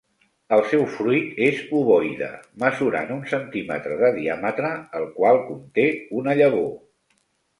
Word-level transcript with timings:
El 0.55 0.61
seu 0.69 0.83
fruit 0.93 1.35
és 1.47 1.59
ovoide, 1.79 2.29
mesurant 2.63 3.11
un 3.17 3.21
centímetre 3.33 3.99
de 4.01 4.11
diàmetre, 4.17 4.71
el 5.01 5.05
qual 5.21 5.39
conté 5.51 5.87
una 6.23 6.37
llavor. 6.41 6.67